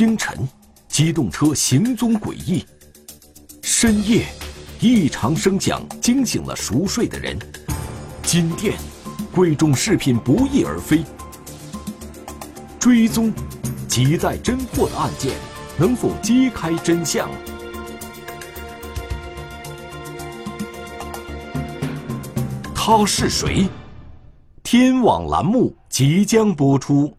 [0.00, 0.34] 清晨，
[0.88, 2.64] 机动车行踪诡异；
[3.60, 4.24] 深夜，
[4.80, 7.38] 异常声响惊醒了熟睡的人。
[8.22, 8.78] 金店，
[9.30, 11.04] 贵重饰品不翼而飞。
[12.78, 13.30] 追踪，
[13.90, 15.34] 亟待侦破的案件，
[15.76, 17.28] 能否揭开真相？
[22.74, 23.68] 他是谁？
[24.62, 27.14] 天网栏目即将播出。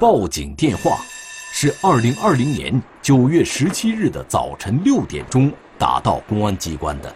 [0.00, 1.04] 报警电话
[1.52, 7.14] 是二零二零年九月十七日的早晨六点钟打到公安机关的。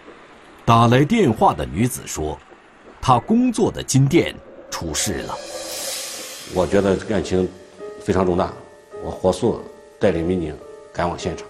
[0.67, 2.39] 打来电话的女子说
[3.01, 4.35] ：“她工作的金店
[4.71, 5.35] 出事了。”
[6.53, 7.49] 我觉得案情
[8.03, 8.53] 非常重大，
[9.03, 9.63] 我火速
[9.99, 10.55] 带领民警
[10.93, 11.47] 赶往现场。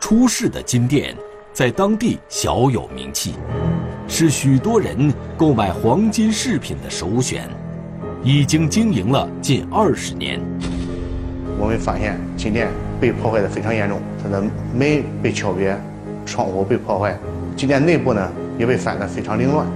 [0.00, 1.16] 出事的金店
[1.54, 3.36] 在当地小有名气，
[4.06, 7.48] 是许多人购买黄金饰品的首选。
[8.24, 10.40] 已经经营了近二十年。
[11.58, 12.68] 我们发现金店
[13.00, 15.74] 被破坏的非常严重，它的门被敲瘪，
[16.24, 17.18] 窗户被破坏，
[17.56, 19.66] 金店内部呢也被翻得非常凌乱。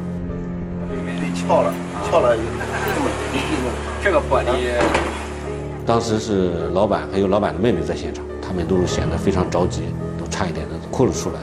[0.89, 1.75] 门被撬了，
[2.09, 3.11] 撬了这么
[4.03, 4.49] 这个玻璃。
[5.85, 9.83] 当时是老板还有老板的妹妹在现场，他们都显得非常着急，
[10.19, 11.41] 都差一点的哭了出来。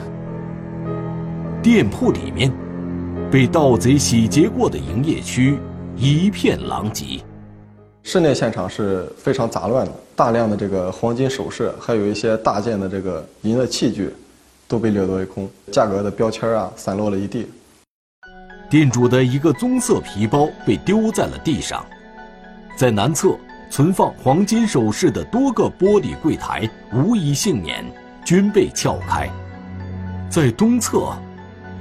[1.62, 2.50] 店铺里面，
[3.30, 5.58] 被盗贼洗劫过的营业区。
[5.96, 7.22] 一片狼藉，
[8.02, 14.12] 室内现场是非常杂乱的，大量的这个黄金首饰，还有一些大件的这个银的器具，
[14.66, 17.46] 都被掠夺一空，价格的标签啊散落了一地。
[18.68, 21.86] 店主的一个棕色皮包被丢在了地上，
[22.76, 23.36] 在南侧
[23.70, 27.84] 存放黄金首饰的多个玻璃柜台无一幸免，
[28.24, 29.30] 均被撬开，
[30.28, 31.12] 在东侧，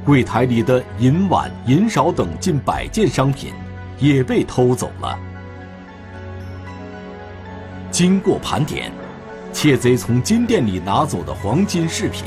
[0.05, 3.51] 柜台里的银碗、银勺等近百件商品。
[3.99, 5.17] 也被偷走了。
[7.91, 8.91] 经过盘点，
[9.51, 12.25] 窃贼从金店里拿走的黄金饰品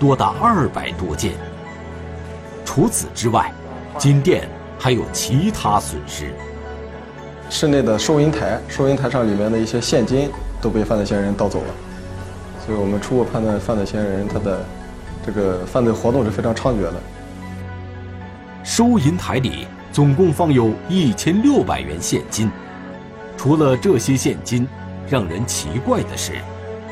[0.00, 1.32] 多达二百多件。
[2.64, 3.52] 除此之外，
[3.98, 4.48] 金店
[4.78, 6.32] 还有其他损失。
[7.50, 10.30] 室内的收银台，收银台上里面的一些现金
[10.62, 11.74] 都被犯罪嫌疑人盗走了。
[12.64, 14.64] 所以我们初步判断，犯罪嫌疑人他的
[15.24, 16.94] 这个犯罪活动是非常猖獗的。
[18.64, 19.66] 收银台里。
[19.94, 22.50] 总共放有一千六百元现金，
[23.36, 24.66] 除了这些现金，
[25.08, 26.32] 让人奇怪的是，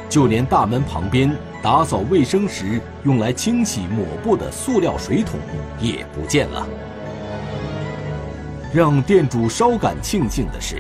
[0.09, 5.41] 就连大门旁边打扫卫生时用来清洗抹布的塑料水桶
[5.81, 6.65] 也不见了。
[8.73, 10.77] 让店主稍感庆幸的是，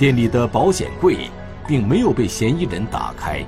[0.00, 1.30] 店里的保险柜
[1.64, 3.44] 并没有被嫌疑人打开，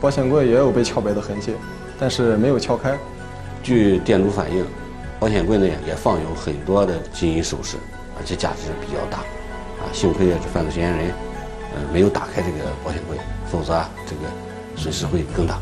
[0.00, 1.52] 保险柜也有被撬开的痕迹，
[2.00, 2.98] 但是没有撬开。
[3.62, 4.64] 据店主反映。
[5.18, 7.78] 保险柜内也放有很多的金银首饰，
[8.18, 11.14] 而且价值比较大，啊，幸亏啊这犯罪嫌疑人，
[11.74, 13.16] 呃没有打开这个保险柜，
[13.46, 14.22] 否则啊这个
[14.76, 15.58] 损失会更大。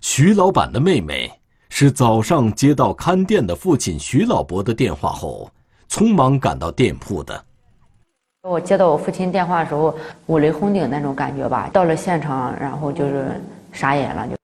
[0.00, 1.28] 徐老板的妹妹
[1.70, 5.50] 是早上接到看店的父亲徐老伯的电话后，
[5.90, 7.44] 匆忙赶到店铺的。
[8.42, 9.92] 我接到我父亲电话的时候，
[10.26, 11.68] 五雷轰顶那种感觉吧。
[11.72, 13.40] 到了现场，然后就是
[13.72, 14.36] 傻眼了，就。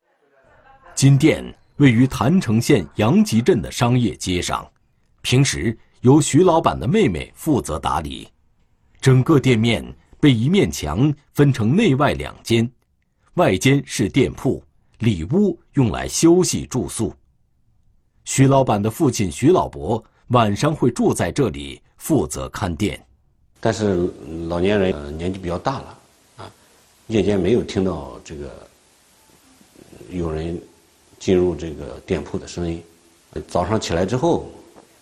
[0.95, 1.45] 金店。
[1.81, 4.71] 位于郯城县杨集镇的商业街上，
[5.23, 8.29] 平时由徐老板的妹妹负责打理。
[9.01, 9.83] 整个店面
[10.21, 12.71] 被一面墙分成内外两间，
[13.35, 14.63] 外间是店铺，
[14.99, 17.15] 里屋用来休息住宿。
[18.27, 23.03] 徐老板的父亲徐老伯晚上会住在这里，负责看店。
[23.59, 24.07] 但是
[24.49, 25.99] 老年人年纪比较大了，
[26.37, 26.53] 啊，
[27.07, 28.69] 夜间没有听到这个
[30.11, 30.61] 有人。
[31.21, 32.83] 进入这个店铺的声音，
[33.47, 34.51] 早上起来之后，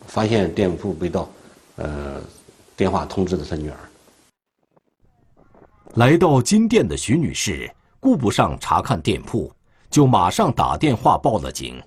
[0.07, 1.31] 发现店铺被盗，
[1.77, 2.21] 呃，
[2.77, 3.77] 电话通知了他女儿。
[5.95, 7.71] 来到金店的徐女士
[8.01, 9.51] 顾不上查看店铺，
[9.89, 11.81] 就马上打电话报了警。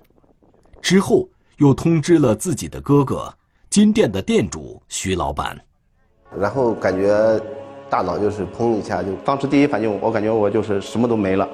[0.80, 3.32] 之后又通知了自己的哥哥
[3.70, 5.56] 金店的店主徐老板。
[6.36, 7.38] 然后感觉
[7.90, 11.46] 大脑就是砰一下，就当时第一反应，我感觉我就是什么都没了。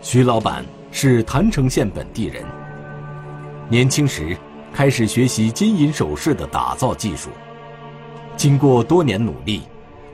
[0.00, 2.42] 徐老板是郯城县本地人，
[3.68, 4.36] 年轻时
[4.72, 7.30] 开始学习金银首饰的打造技术，
[8.36, 9.62] 经过多年努力，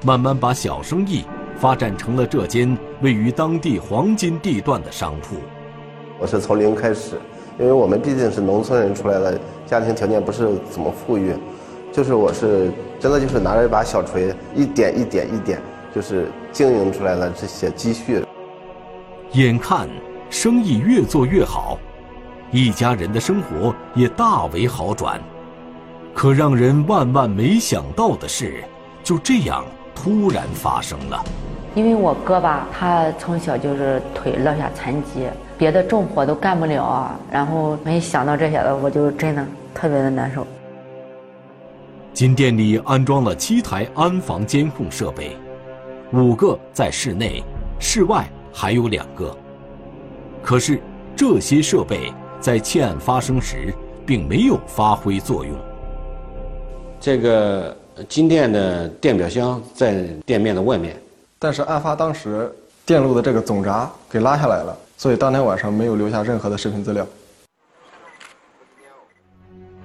[0.04, 1.24] 慢慢把小生意
[1.58, 5.36] 发展成了这间位于当地黄金地段的商铺。
[6.18, 7.18] 我是从零开始，
[7.58, 11.32] 因为我们毕竟是农村人出来的，家庭条件不是怎么富裕，
[11.90, 12.70] 就是我是
[13.00, 15.58] 真的就是拿着一把小锤，一点一点一点，
[15.94, 18.22] 就是经营出来了这些积蓄。
[19.32, 19.88] 眼看
[20.38, 21.78] 生意越做越好，
[22.50, 25.18] 一家人的生活也大为好转。
[26.12, 28.62] 可让人万万没想到的事，
[29.02, 31.24] 就这样突然发生了。
[31.74, 37.10] 因为我哥吧，他从小就是腿落下残疾，别的重活都干不了。
[37.30, 39.42] 然后没想到这些的，我就真的
[39.72, 40.46] 特别的难受。
[42.12, 45.34] 金店里安装了七台安防监控设备，
[46.12, 47.42] 五个在室内，
[47.80, 48.28] 室外。
[48.58, 49.36] 还有两个，
[50.46, 50.80] 可是
[51.16, 53.74] 这些设备在窃案发生时
[54.06, 55.52] 并没有发挥作用。
[57.00, 57.76] 这个
[58.08, 60.96] 金店的电表箱在店面的外面，
[61.36, 62.48] 但是案发当时
[62.84, 67.04] 电路的这个总闸给拉下来了，所以当天晚上没有留下任何的视频资料。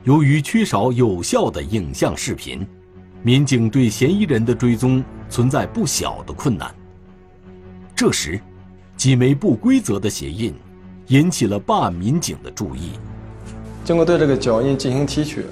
[0.03, 2.67] 由于缺少有效的影像视频，
[3.23, 6.71] 民警对嫌疑人的追踪存在不小的困难。
[7.95, 8.39] 这时。
[9.01, 10.53] 几枚不规则的鞋印，
[11.07, 12.91] 引起了办案民警的注意。
[13.83, 15.43] 经过对这个脚印进行提取，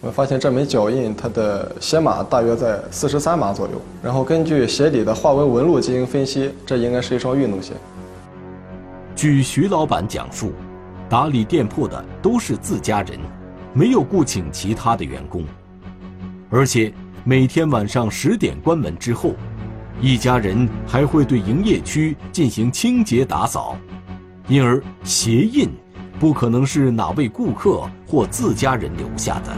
[0.00, 3.72] 我们发现这枚脚印它的鞋码大约在四十三码左右。
[4.04, 7.72] 然后根据鞋底的花纹纹路进行分析，这应该是一双运动鞋。
[9.16, 10.52] 据徐老板讲述，
[11.08, 13.18] 打理店铺的都是自家人，
[13.72, 15.44] 没有雇请其他的员工，
[16.50, 16.94] 而且
[17.24, 19.34] 每天晚上十点关门之后。
[20.04, 23.76] 一家人还会对营业区进行清洁打扫，
[24.48, 25.70] 因而鞋印
[26.18, 29.52] 不可能是哪位顾客或自家人留下的。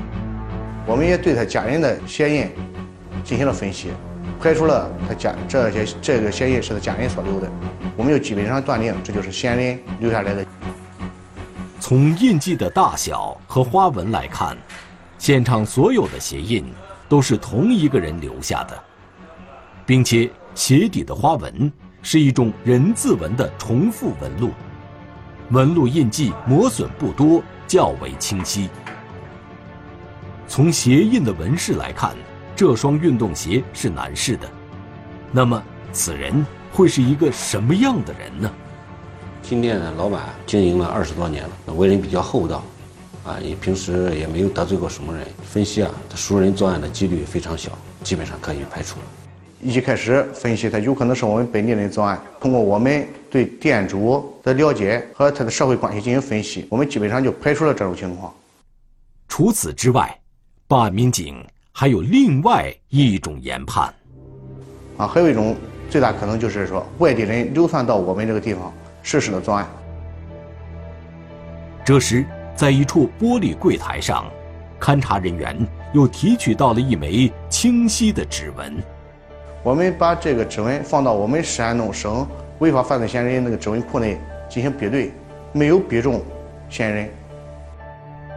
[0.86, 2.50] 我们也对他家人的鞋印
[3.24, 3.88] 进行了分析，
[4.38, 7.50] 排除了他家这些这个鞋印是他家人所留的，
[7.96, 10.44] 我们就基本上断定这就是嫌疑人留下来的。
[11.80, 14.54] 从印记的大小和花纹来看，
[15.16, 16.62] 现场所有的鞋印
[17.08, 18.78] 都是同一个人留下的。
[19.86, 21.72] 并且鞋底的花纹
[22.02, 24.50] 是一种人字纹的重复纹路，
[25.50, 28.68] 纹路印记磨损不多，较为清晰。
[30.46, 32.14] 从鞋印的纹饰来看，
[32.54, 34.48] 这双运动鞋是男士的。
[35.32, 35.60] 那么，
[35.92, 38.50] 此人会是一个什么样的人呢？
[39.42, 42.62] 金店的老板经营了二十多年了，为人比较厚道，
[43.24, 45.26] 啊，也平时也没有得罪过什么人。
[45.42, 47.70] 分析啊，他熟人作案的几率非常小，
[48.02, 48.98] 基本上可以排除。
[49.64, 52.20] 一开始分析，他有可能是我们本地人作案。
[52.38, 58.30] 通过我们对店主的了解和他的社会关系进行分析，我们基本上就排除了这种情况。
[59.26, 60.14] 除此之外，
[60.68, 63.92] 办案民警还有另外一种研判。
[64.98, 65.56] 啊，还有一种
[65.88, 68.70] 最大可能就是说，外地人流窜到我们这个地方
[69.02, 69.66] 实施了作案。
[71.86, 72.22] 这时，
[72.54, 74.30] 在一处玻璃柜台上，
[74.78, 75.56] 勘查人员
[75.94, 78.76] 又提取到了一枚清晰的指纹。
[79.64, 82.26] 我们把这个指纹放到我们山东省
[82.58, 85.10] 违法犯罪嫌疑人那个指纹库内进行比对，
[85.52, 86.20] 没有比中
[86.68, 87.08] 嫌疑人。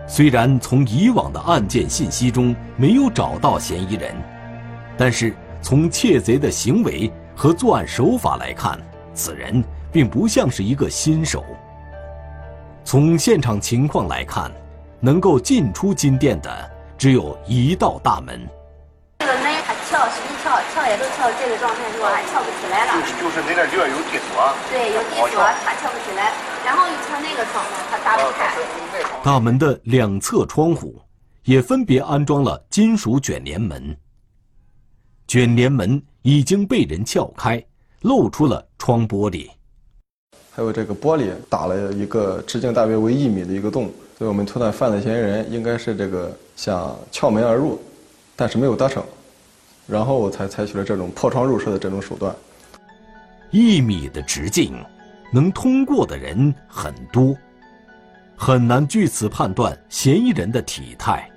[0.07, 4.15] 虽然从以往的案件信息中没有找到嫌疑人，
[4.98, 8.79] 但是从窃贼的行为和作案手法来看，
[9.13, 11.43] 此人并不像是一个新手。
[12.86, 14.50] 从现场情况来看，
[15.01, 16.50] 能够进出金店的
[16.98, 18.48] 只有一道大门。
[20.73, 22.09] 撬，也都撬这个状态是吧？
[22.13, 22.93] 还撬不起来了。
[22.93, 24.53] 就是就是那点地方有地锁。
[24.69, 26.33] 对，有地锁，他撬不起来。
[26.65, 28.53] 然后一撬那个窗户，他打不开。
[29.23, 30.95] 大门的两侧窗户
[31.43, 33.95] 也分别安装了金属卷帘门。
[35.27, 37.63] 卷帘门已经被人撬开，
[38.01, 39.49] 露出了窗玻璃。
[40.55, 47.79] 还有这个玻璃打了一个直径大约为一米的一个洞，所以我们推断犯罪嫌疑人应该是这个想撬门而入，
[48.35, 49.03] 但是没有得逞。
[49.88, 52.36] 然后我才采取了这种破窗入室的这种手段。
[53.50, 54.74] 一米的直径，
[55.32, 57.36] 能通过的人很多，
[58.36, 61.29] 很难据此判断嫌疑人的体态。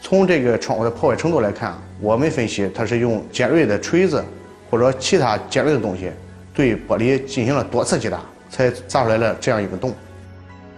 [0.00, 4.24] 从这个窗户的破坏程度来看，我们分析他是用尖锐的锤子
[4.70, 6.10] 或者其他尖锐的东西
[6.54, 9.92] 对玻璃进行了多次击打，才砸出来了这样一个洞。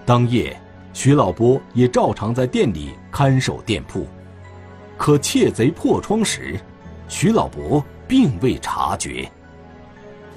[0.04, 0.58] 当夜，
[0.92, 4.06] 徐老伯也照常在店里看守店铺，
[4.96, 6.58] 可窃贼破窗时，
[7.08, 9.28] 徐老伯并未察觉。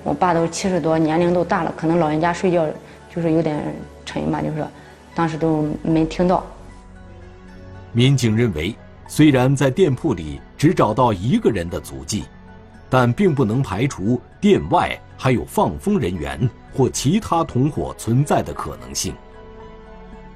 [0.03, 2.65] 我爸都七十多，年龄都大了，可能老人家睡觉
[3.13, 3.61] 就是有点
[4.05, 4.65] 沉吧，就是
[5.13, 6.43] 当时都没听到。
[7.91, 8.75] 民警认为，
[9.07, 12.23] 虽然在店铺里只找到一个人的足迹，
[12.89, 19.13] 但并不能排除店外还有放风人员或其他同伙存在的可能性。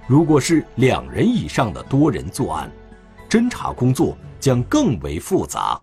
[0.06, 2.70] 如果是两人以上的多人作案，
[3.28, 5.82] 侦查工作将更为复杂。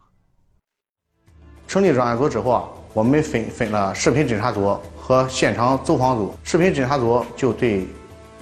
[1.72, 6.34] 成立专案组之后啊，我们分分了视频侦查组和现场走访组。
[6.44, 7.88] 视频侦查组就对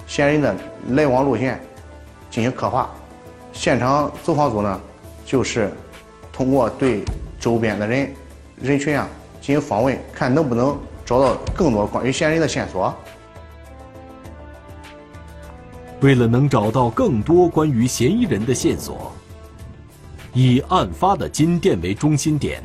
[0.05, 0.55] 嫌疑人的
[0.89, 1.57] 来往路线
[2.29, 2.89] 进行刻画，
[3.53, 4.81] 现场走访组呢，
[5.23, 5.71] 就是
[6.33, 7.05] 通过对
[7.39, 8.13] 周边的人
[8.61, 9.07] 人群啊
[9.39, 12.93] 进行访问，看能不能找到更多关于嫌疑人的线索。
[16.01, 19.09] 为了能找到更多关于嫌疑人的线索，
[20.33, 22.61] 以案发的金店为中心点，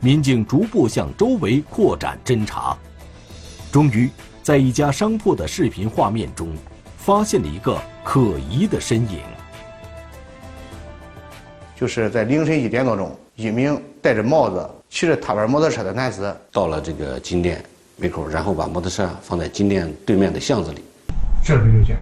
[0.00, 2.76] 民警逐步向周围扩展侦查。
[3.70, 4.08] 终于，
[4.42, 6.48] 在一家商铺的视频画面中，
[6.96, 9.20] 发现了一个可疑的身影。
[11.76, 17.62] 就是在凌晨一点多钟，一名戴着帽子、骑着踏板摩托车的男子到了这个金店
[17.96, 20.82] 门口，然后把摩托车放在金店对面的巷子里。
[21.44, 21.96] 这回就见，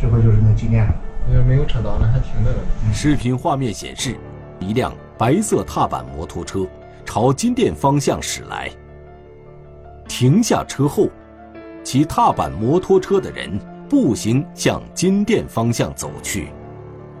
[0.00, 0.94] 这回就是那金店了。
[1.30, 2.58] 因为没有车道，那还停着呢。
[2.92, 4.16] 视频画面显示，
[4.60, 6.66] 一辆白色踏板摩托车
[7.14, 8.70] 朝金店方向驶来。
[10.08, 11.10] 停下车后，
[11.84, 13.50] 骑踏板摩托车的人
[13.86, 16.48] 步行向金店方向走去。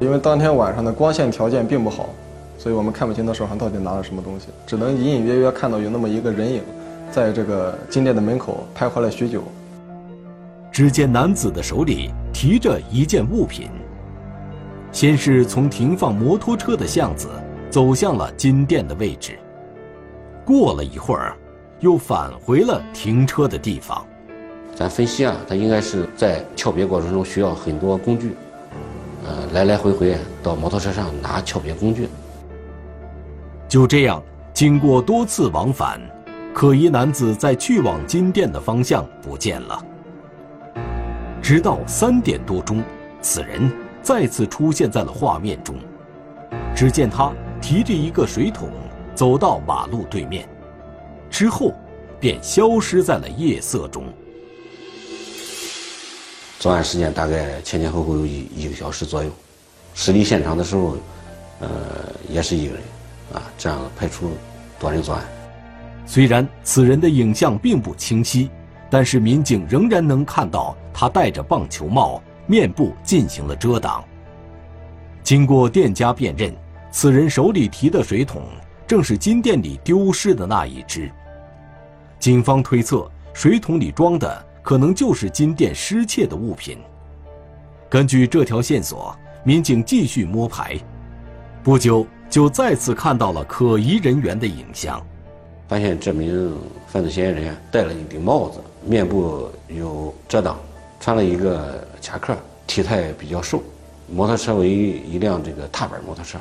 [0.00, 2.08] 因为当天晚上的光线条件并不好，
[2.56, 6.62] 所以我们看不清他手上到底拿了什么东西，只能隐隐约约看到有那么一个人影，
[7.10, 9.44] 在这个金店的门口徘徊了许久。
[10.72, 13.68] 只见男子的手里提着一件物品，
[14.90, 17.28] 先是从停放摩托车的巷子
[17.68, 19.38] 走向了金店的位置，
[20.44, 21.36] 过了一会儿，
[21.80, 24.04] 又返回了停车的地方。
[24.74, 28.34] 咱分析啊，他应该是在撬别过程中需要很多工具，
[29.26, 32.08] 呃，来来回回到摩托车上拿撬别工具。
[33.68, 34.22] 就这样，
[34.52, 36.00] 经过多次往返，
[36.54, 39.84] 可疑男子在去往金店的方向不见了。
[41.42, 42.82] 直到三点多钟，
[43.20, 43.70] 此人
[44.02, 45.76] 再次出现在了画面中。
[46.74, 48.68] 只见他提着一个水桶
[49.22, 50.48] 走到马路对面，
[51.30, 51.72] 之后
[52.18, 54.02] 便消失在了夜色中。
[56.58, 59.30] 作案时间大概前前后后有一一个小时左右，
[59.94, 60.96] 驶离现场的时候，
[61.60, 61.68] 呃，
[62.28, 62.82] 也是一个人，
[63.34, 64.32] 啊，这样排除
[64.76, 65.22] 多人作案。
[66.04, 68.50] 虽然此人的影像并不清晰，
[68.90, 74.02] 但是民警仍然能看到他戴着棒球帽，面部进行了遮挡。
[75.22, 76.52] 经过店家辨认，
[76.90, 78.42] 此人手里提的水桶
[78.86, 81.10] 正是金店里丢失的那一只。
[82.18, 86.78] 警方推测，水桶里装的可能就是金店失窃的物品。
[87.88, 90.78] 根据这条线索，民警继续摸排，
[91.62, 95.04] 不久就再次看到了可疑人员的影像。
[95.68, 100.58] 发现这名犯罪嫌疑人戴了一顶帽子，面部有遮挡，
[101.00, 102.36] 穿了一个夹克，
[102.66, 103.62] 体态比较瘦，
[104.12, 106.38] 摩托车为一辆这个踏板摩托车。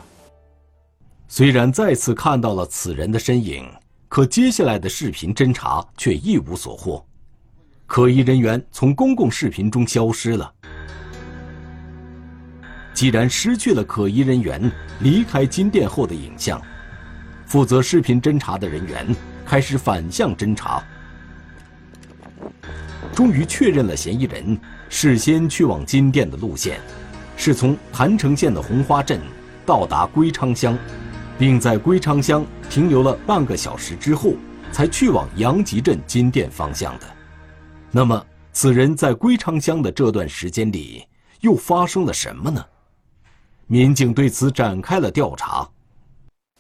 [1.33, 3.65] 虽然再次看到了此人的身影，
[4.09, 7.01] 可接下来的视频侦查却一无所获，
[7.88, 10.53] 可疑人员从公共视频中消失了。
[12.93, 14.69] 既然失去了可疑人员
[15.00, 16.61] 离开金店后的影像，
[17.45, 20.83] 负责视频侦查的人员开始反向侦查，
[23.15, 24.59] 终于确认了嫌疑人
[24.89, 26.81] 事先去往金店的路线，
[27.38, 29.21] 是从郯城县的红花镇
[29.65, 30.77] 到达归昌乡，
[31.41, 34.33] 并在归昌乡停留了半个小时之后，
[34.71, 37.07] 才去往杨集镇金店方向的。
[37.89, 41.03] 那么，此人在归昌乡的这段时间里
[41.39, 42.63] 又发生了什么呢？
[43.65, 45.67] 民警对此展开了调查。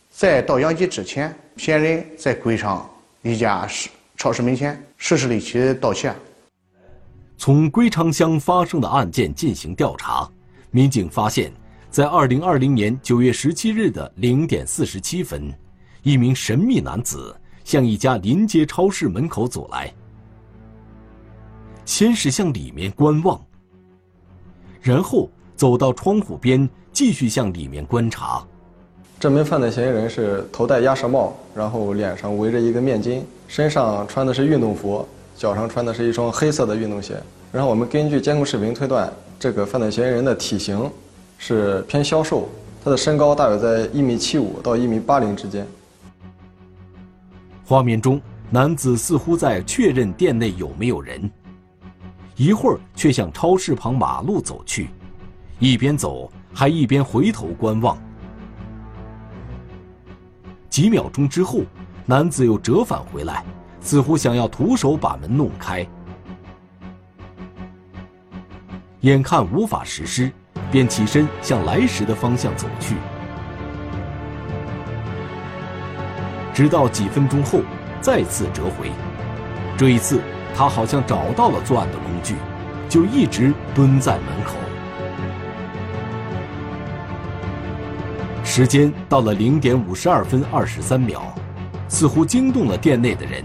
[0.09, 2.89] 在到杨集之前，嫌疑人在归昌
[3.21, 6.11] 一家市超市门前实施了一起盗窃。
[7.37, 10.27] 从归昌乡发生的案件进行调查，
[10.71, 11.53] 民警发现，
[11.91, 15.53] 在二零二零年九月十七日的零点四十七分，
[16.03, 19.93] 一名神秘男子向一家临街超市门口走来，
[21.83, 23.37] 先是向里面观望，
[24.81, 28.41] 然后走到窗户边，继续向里面观察。
[29.19, 35.05] 这名犯罪嫌疑人是头戴鸭舌帽，然后脸上围着一个面巾，身上穿的是运动服，
[35.35, 37.21] 脚上穿的是一双黑色的运动鞋。
[37.51, 40.89] 然后我们根据监控视频推断，这个犯罪嫌疑人的体型
[41.43, 42.47] 是偏消瘦，
[42.83, 45.65] 他的身高大约在一米七五到一米八零之间。
[47.65, 48.21] 画面中，
[48.51, 51.27] 男子似乎在确认店内有没有人，
[52.35, 54.89] 一会儿却向超市旁马路走去，
[55.57, 57.97] 一边走还一边回头观望。
[60.69, 61.61] 几秒钟之后，
[62.05, 63.43] 男子又折返回来，
[63.79, 65.83] 似乎想要徒手把门弄开。
[68.99, 70.31] 眼看无法实施，
[70.71, 72.95] 便起身向来时的方向走去。
[76.53, 77.61] 直到几分钟后，
[78.01, 78.91] 再次折回。
[79.77, 80.21] 这一次，
[80.55, 82.35] 他好像找到了作案的工具，
[82.87, 84.53] 就一直蹲在门口。
[88.43, 91.33] 时间到了零点五十二分二十三秒，
[91.87, 93.43] 似乎惊动了店内的人，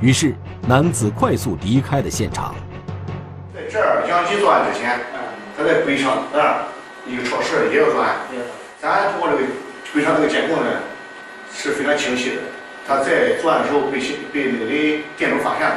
[0.00, 0.34] 于是
[0.66, 2.54] 男子快速离开了现场。
[3.54, 4.98] 在这儿杨吉作案之前，
[5.60, 6.64] 他在北昌那儿
[7.06, 8.16] 一个超市也有作案。
[8.80, 9.42] 咱通过这个
[9.92, 10.70] 北昌这个监控呢
[11.52, 12.36] 是非常清晰的。
[12.88, 14.00] 他在作案的时候被
[14.32, 15.76] 被那个的店主发现了，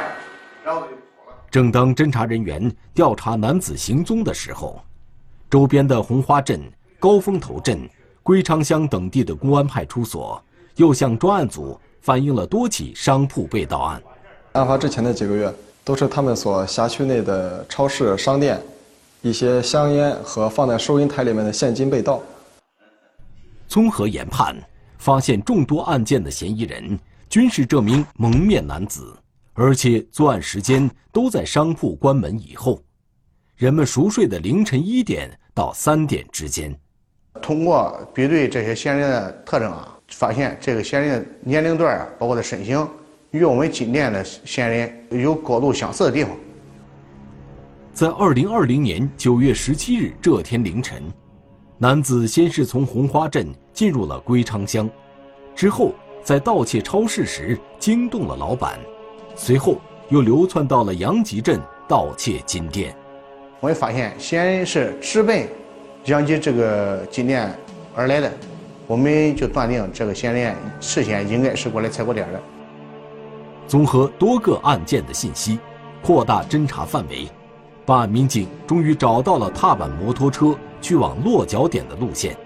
[0.64, 1.36] 然后就跑了。
[1.50, 4.82] 正当侦查人员调查男子行踪的时候，
[5.50, 6.62] 周边的红花镇、
[6.98, 7.86] 高峰头镇。
[8.22, 10.42] 归昌乡等地的公安派出所
[10.76, 14.02] 又向专案组反映了多起商铺被盗案。
[14.52, 15.52] 案发之前的几个月，
[15.84, 18.58] 都是他们所辖区内的超市、商店，
[19.24, 22.22] 一些香烟和放在收银台里面的现金被盗。
[23.66, 24.54] 综合研判，
[24.98, 26.98] 发现众多案件的嫌疑人
[27.30, 29.16] 均是这名蒙面男子，
[29.54, 32.78] 而且作案时间都在商铺关门以后，
[33.56, 36.78] 人们熟睡的凌晨一点到三点之间。
[37.40, 42.86] 通过比对这些嫌疑人的特征啊，发现这个嫌疑人年龄段啊，包括他身形，
[43.30, 46.36] 与我们今天的嫌疑人有高度相似的地方。
[47.94, 51.00] 在二零二零年九月十七日这天凌晨，
[51.78, 54.90] 男子先是从红花镇进入了归昌乡，
[55.54, 58.80] 之后在盗窃超市时惊动了老板，
[59.36, 59.76] 随后
[60.08, 62.92] 又流窜到了杨集镇盗窃金店。
[63.60, 65.46] 我们发现嫌疑人是直奔。
[66.06, 67.56] 杨吉这个金店
[67.94, 68.32] 而来的，
[68.88, 72.42] 我们就断定这个嫌疑人事先应该是过来踩过点的。
[73.68, 75.60] 综合多个案件的信息，
[76.02, 77.28] 扩大侦查范围，
[77.86, 82.36] 办案民警终于找到了踏板摩托车去往落脚点的路线。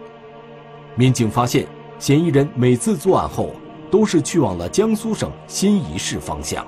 [0.96, 1.66] 民警发现，
[1.98, 3.52] 嫌疑人每次作案后
[3.90, 6.66] 都是去往了江苏省新沂市方向。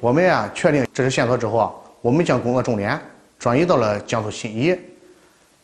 [0.00, 3.00] 我们啊，确定这是线索之后啊，我们将工作重点
[3.38, 4.78] 转移到了江苏新沂。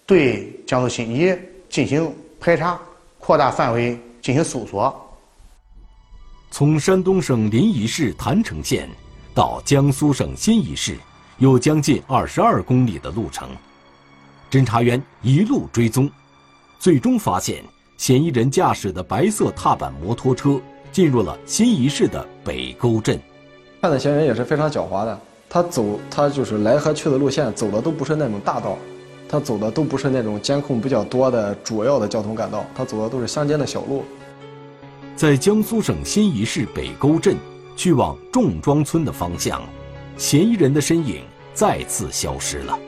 [0.06, 1.36] 对江苏新沂
[1.68, 2.78] 进行排查，
[3.18, 4.94] 扩大范围进行搜索。
[6.50, 8.88] 从山东省临沂市郯城县
[9.34, 10.96] 到江苏省新沂市，
[11.38, 13.48] 有将近二十二公里的路程。
[14.50, 16.10] 侦查员一路追踪，
[16.80, 17.62] 最终发现
[17.96, 23.20] 嫌疑人驾驶的白色踏板摩托车进入了新沂市的北沟镇。
[23.80, 28.76] 犯罪嫌疑人也是非常狡猾的，他走他就是来和去的路线走的都不是那种大道。
[29.30, 34.02] 他走的都不是那种监控比较多的主要的交通干道，他走的都是乡间的小路。
[35.14, 37.36] 在江苏省新沂市北沟镇
[37.76, 39.62] 去往仲庄村的方向，
[40.18, 41.22] 嫌疑人的身影
[41.54, 42.78] 再次消失了。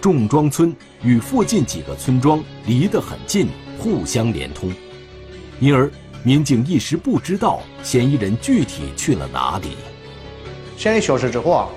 [0.00, 3.46] 仲庄村与附近几个村庄离得很近，
[3.78, 4.72] 互相连通，
[5.60, 5.88] 因而
[6.24, 9.76] 民警一时不知道嫌疑人具体去了哪里。
[10.76, 11.68] 嫌疑人消失之后啊，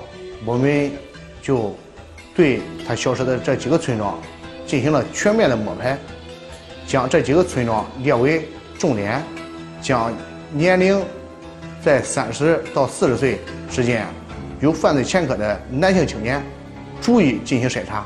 [0.43, 0.91] 我们
[1.43, 1.75] 就。
[2.34, 4.17] 对他消失的这几个村庄
[4.65, 5.99] 进行了全面的摸排，
[6.88, 8.47] 将这几个村庄列为
[8.80, 9.21] 重点，
[9.82, 10.13] 将
[10.54, 11.04] 年龄
[11.83, 13.39] 在三十到四十岁
[13.69, 14.05] 之间
[14.59, 16.43] 有犯罪前科的男性青年
[17.01, 18.05] 逐一进行筛查。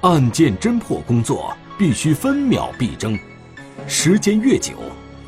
[0.00, 3.18] 案件侦破工作必须分秒必争，
[3.86, 4.72] 时间越久，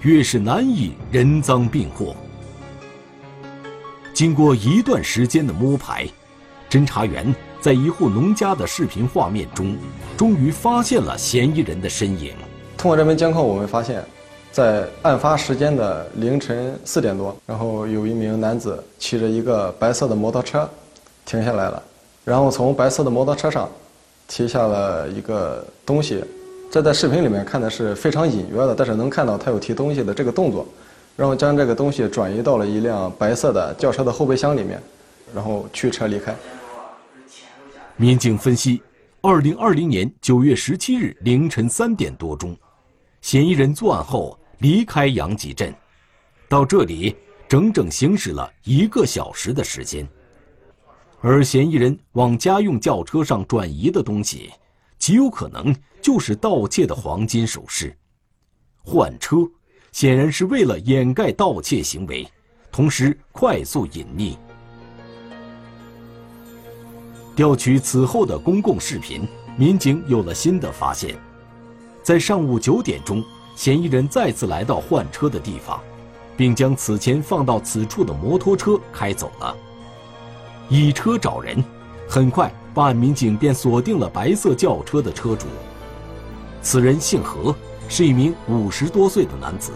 [0.03, 2.17] 越是难以人赃并获。
[4.15, 6.07] 经过一段时间的摸排，
[6.69, 7.35] 侦查员。
[7.61, 9.77] 在一户农家的视频画面中，
[10.17, 12.33] 终于发现了嫌疑人的身影。
[12.79, 14.03] 通过这枚监控，我们发现，
[14.53, 20.69] 在案发时间的凌晨四点多，然后有一名男子骑着一个白色的摩托车
[21.25, 21.83] 停下来了，
[22.25, 23.69] 然后从白色的摩托车上
[24.27, 26.25] 提下了一个东西。
[26.71, 30.67] 这在视频里面看的是非常隐约的，但是能看到他有提东西的这个动作，
[31.17, 34.81] 然后将这个东西转移到了一辆白色的轿车的后备箱里面，
[35.35, 36.35] 然后驱车离开。
[37.97, 38.81] 民警分析，
[39.21, 42.57] 二零二零年九月十七日凌晨三点多钟，
[43.21, 45.75] 嫌疑人作案后离开杨集镇，
[46.47, 47.17] 到这里
[47.49, 50.07] 整整行驶了一个小时的时间。
[51.23, 54.51] 而嫌疑人往家用轿车上转移的东西，
[54.99, 57.97] 极有可能就是盗窃的黄金首饰。
[58.83, 59.39] 换车
[59.93, 62.29] 显然是为了掩盖盗窃行为，
[62.71, 64.37] 同时快速隐匿。
[67.35, 71.19] 调取此后的公共视频，民警有了新的发现。
[72.03, 73.25] 在上午九点钟，
[73.61, 75.79] 嫌疑人再次来到换车的地方，
[76.35, 79.55] 并将此前放到此处的摩托车开走了。
[80.71, 81.63] 以车找人，
[82.09, 85.47] 很快办案民警便锁定了白色轿车的车主。
[86.63, 87.55] 此人姓何，
[87.87, 89.73] 是一名五十多岁的男子。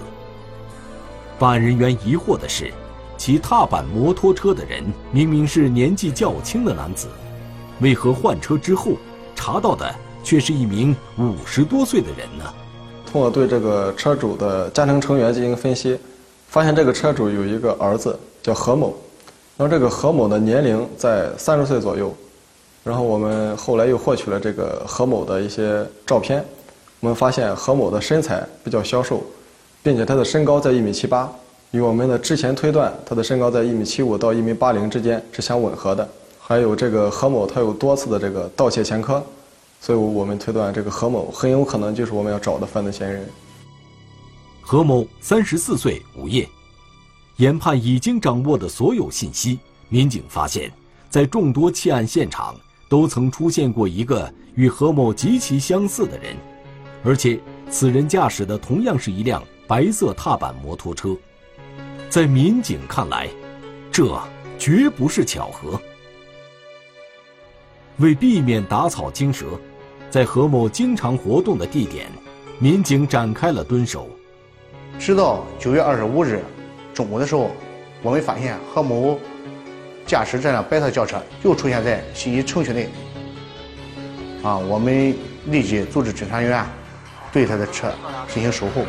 [1.39, 2.73] 办案人员疑惑的是，
[3.19, 7.07] 骑踏板摩托车的人明明是年纪较轻的男子，
[7.81, 8.93] 为何换车之后
[9.35, 9.95] 查到的？
[10.23, 12.55] 却是一名五十多岁的人呢。
[13.15, 15.97] 通过对这个车主的家庭成员进行分析，
[16.49, 18.93] 发现这个车主有一个儿子叫何某，
[19.57, 22.13] 然后这个何某的年龄在三十岁左右。
[22.83, 26.45] 然后我们后来又获取了这个何某的一些照片，
[26.99, 29.23] 我们发现何某的身材比较消瘦，
[29.81, 31.33] 并且他的身高在一米七八，
[31.71, 36.09] 与我们的之前推断他的身高在一米七五到一米八零之间是相吻合的。
[36.41, 39.23] 还有这个何某他有多次的这个盗窃前科。
[39.85, 43.29] 所以，我们推断这个何某很有可能就是我们要找的犯罪嫌疑人。
[44.63, 46.49] 何某三十四岁，无业。
[47.37, 49.59] 研判已经掌握的所有信息，
[49.91, 50.73] 民警发现，
[51.11, 52.57] 在众多窃案现场
[52.89, 56.35] 都曾出现过一个与何某极其相似的人，
[57.05, 61.15] 而且此人驾驶的同样是一辆白色踏板摩托车。
[62.09, 63.29] 在民警看来，
[63.93, 64.19] 这
[64.59, 65.79] 绝不是巧合。
[67.99, 69.45] 为避免打草惊蛇。
[70.15, 72.07] 在何某经常活动的地点，
[72.61, 74.09] 民警展开了蹲守。
[74.97, 76.41] 直到九月二十五日
[76.95, 77.51] 中午的时候，
[78.01, 79.19] 我们发现何某
[80.07, 82.89] 驾驶这辆白色轿车又出现在信息城区内。
[84.45, 85.13] 啊，我们
[85.47, 86.65] 立即组织侦查员
[87.33, 87.93] 对他的车
[88.29, 88.85] 进行守候，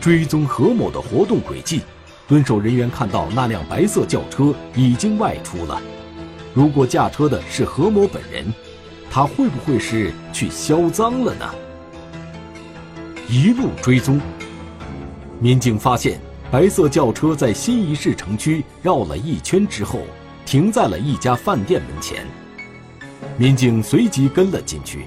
[0.00, 1.82] 追踪何某的活动轨迹。
[2.26, 5.80] 蹲守人员看到那辆白色轿车已经外出了。
[6.58, 8.52] 如果驾车的是何某本人，
[9.08, 11.48] 他会不会是去销赃了呢？
[13.28, 14.20] 一路追踪，
[15.38, 20.00] 民警发现白色轿车在新沂市城区绕了一圈之后，
[20.44, 22.26] 停在了一家饭店门前。
[23.36, 25.06] 民警随即跟了进去。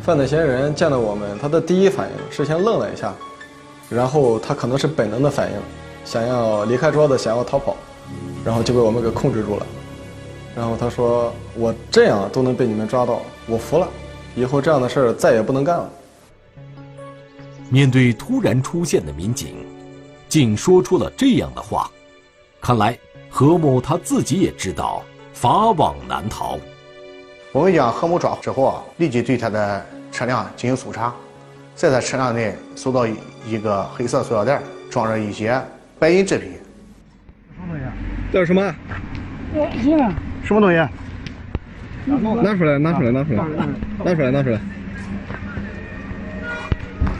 [0.00, 3.12] 犯罪嫌疑人见到我们，他的第一反应是先愣了一下，
[3.90, 5.56] 然后他可能是本能的反应，
[6.02, 7.76] 想要离开桌子，想要逃跑，
[8.42, 9.66] 然后就被我们给控制住了。
[10.56, 13.88] 然后他说：“我这样都能被你们抓到，我服了，
[14.34, 15.90] 以后这样的事儿再也不能干了。”
[17.70, 19.64] 面对突然出现的民警，
[20.28, 21.88] 竟说出了这样的话，
[22.60, 26.58] 看来何某他自己也知道法网难逃。
[27.52, 31.14] 我们将何某抓获之后啊，立即对他的车辆进行搜查，
[31.76, 33.06] 在他车辆内搜到
[33.46, 34.60] 一个黑色塑料袋，
[34.90, 35.62] 装着一些
[35.98, 36.52] 白银制品。
[37.54, 37.82] 什么东西？
[38.32, 38.74] 这是什么？
[39.80, 40.12] 行啊。
[40.44, 40.76] 什么东西？
[42.06, 42.16] 拿
[42.56, 43.40] 出来，拿出来，拿出来，
[44.04, 44.60] 拿出来，拿出来。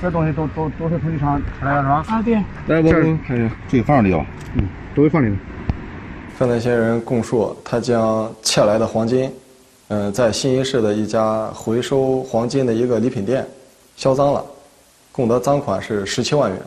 [0.02, 2.04] 这东西都都都是从机场出来的是吧？
[2.08, 2.34] 啊，对。
[2.34, 4.24] 来，我看一下，这个放里了。
[4.56, 5.34] 嗯，都会放里头。
[6.36, 9.30] 犯罪嫌疑人供述，他将窃来的黄金，
[9.88, 13.46] 嗯，在新一市的一家回收黄金的一个礼品店
[13.94, 14.42] 销赃了，
[15.12, 16.58] 共得赃款是十七万元。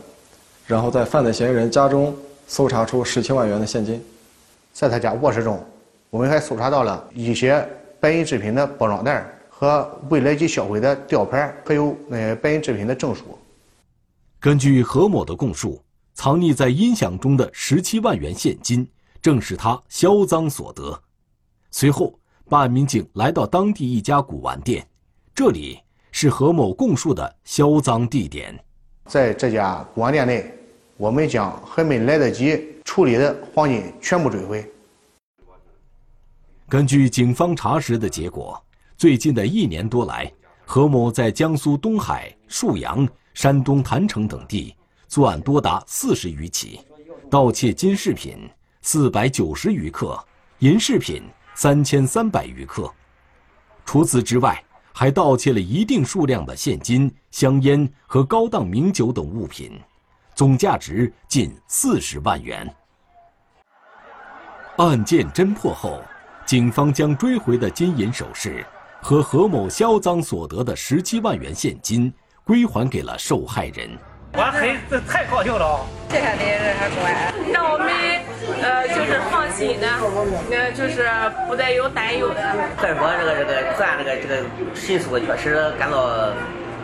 [0.67, 3.99] 然后在犯罪嫌疑人家中搜查出十七万元的现金，
[4.71, 5.61] 在他家卧室中。
[6.13, 7.67] 我们还搜查到了一些
[7.99, 13.23] 白银制品的包装袋和未来及销毁的吊牌，还有那些白银制品的证书。
[14.39, 15.81] 根据何某的供述，
[16.13, 18.87] 藏匿在音响中的十七万元现金
[19.23, 21.01] 正是他销赃所得。
[21.71, 22.13] 随后，
[22.47, 24.85] 办案民警来到当地一家古玩店，
[25.33, 25.79] 这里
[26.11, 28.55] 是何某供述的销赃地点。
[29.05, 30.53] 在这家古玩店内，
[30.95, 34.63] 我们将还没来得及处理的黄金全部追回。
[36.73, 38.59] 根据警方查实的结果，
[38.97, 40.33] 最近的一年多来，
[40.65, 44.75] 何某在江苏东海、沭阳、山东郯城等地
[45.07, 46.81] 作案多达四十余起，
[47.29, 48.49] 盗窃金饰品
[48.81, 50.17] 四百九十余克，
[50.61, 51.21] 银饰品
[51.53, 52.91] 三千三百余克。
[53.85, 54.59] 除此之外，
[54.93, 59.79] 还盗窃了一定数量的现金、香烟和高档名酒等物品，
[60.33, 62.67] 总价值近四十万元。
[64.77, 66.01] 案件侦破后。
[66.45, 68.65] 警方将追回的金银首饰
[69.01, 73.89] 和何某销赃所得的十七万元现金归还给了受害人。
[74.33, 75.79] 我很这太高兴了，
[76.09, 77.87] 谢谢您，这还乖，让我们
[78.61, 79.87] 呃，就是放心的，
[80.51, 81.07] 呃，就是
[81.47, 82.41] 不再有担忧的。
[82.79, 84.37] 所以说，这个这个做完这个这个
[84.75, 85.97] 手术，确实感到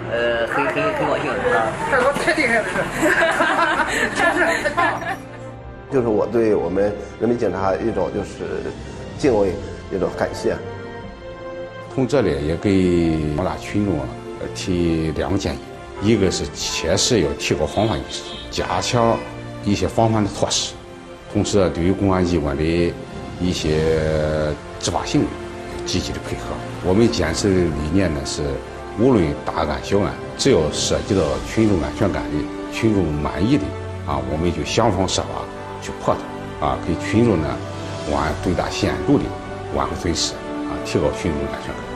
[0.10, 1.26] 呃很很很高兴。
[1.92, 2.66] 这都太厉害了，
[4.16, 4.24] 是
[4.64, 5.18] 太棒了。
[5.92, 8.46] 就是我对我们人民警察一种就是
[9.20, 9.54] 敬畏，
[9.94, 10.56] 一种感谢。
[11.94, 14.00] 从这里也给广大群众
[14.56, 15.60] 提两个建议：
[16.02, 19.20] 一个是切实要提高防范意识，加强
[19.66, 20.74] 一些防范的措施；
[21.34, 22.64] 同时，对于公安机关的
[23.42, 23.92] 一些
[24.80, 25.28] 执法行为
[25.86, 26.56] 积极的配合。
[26.88, 28.42] 我们坚持的理念呢是，
[28.98, 33.66] 无论大案小案，只要涉及到群众安全感的、群众满意的
[34.08, 35.44] 啊，我们就想方设法
[35.82, 36.16] 去破
[36.62, 37.58] 它啊，给群众呢
[38.18, 39.24] 还最大限度的
[39.76, 41.89] 挽回损失啊，提高群众安全感。